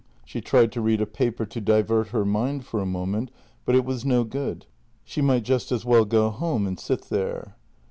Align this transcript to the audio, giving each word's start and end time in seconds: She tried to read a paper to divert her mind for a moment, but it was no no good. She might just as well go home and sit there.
She 0.25 0.41
tried 0.41 0.71
to 0.71 0.81
read 0.81 0.99
a 0.99 1.05
paper 1.05 1.45
to 1.45 1.61
divert 1.61 2.07
her 2.07 2.25
mind 2.25 2.65
for 2.65 2.81
a 2.81 2.87
moment, 2.87 3.29
but 3.65 3.75
it 3.75 3.85
was 3.85 4.03
no 4.03 4.21
no 4.23 4.23
good. 4.23 4.65
She 5.03 5.21
might 5.21 5.43
just 5.43 5.71
as 5.71 5.85
well 5.85 6.05
go 6.05 6.31
home 6.31 6.65
and 6.65 6.79
sit 6.79 7.03
there. 7.11 7.55